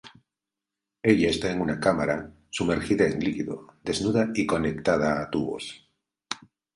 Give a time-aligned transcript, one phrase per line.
[1.03, 5.87] Ella está en una cámara, sumergida en líquido, desnuda y conectada a tubos.